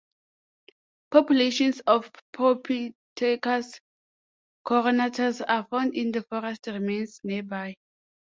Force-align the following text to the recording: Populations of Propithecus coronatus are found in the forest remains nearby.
Populations 1.11 1.79
of 1.81 2.09
Propithecus 2.33 3.79
coronatus 4.65 5.41
are 5.47 5.67
found 5.69 5.93
in 5.93 6.11
the 6.11 6.23
forest 6.23 6.65
remains 6.65 7.19
nearby. 7.23 7.75